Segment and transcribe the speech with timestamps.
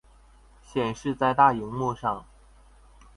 [0.63, 2.25] 顯示在大螢幕上